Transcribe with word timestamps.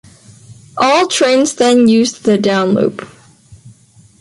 All 0.77 1.05
trains 1.05 1.53
then 1.53 1.87
used 1.87 2.23
the 2.23 2.35
Down 2.35 2.73
loop. 2.73 3.07